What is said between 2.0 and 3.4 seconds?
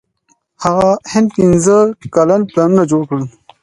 کلن پلانونه جوړ کړل.